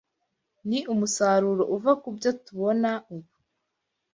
Ni 0.69 0.79
umusaruro 0.93 1.63
uva 1.75 1.91
ku 2.01 2.09
byo 2.15 2.31
tubona 2.43 2.91
ubu 3.15 3.33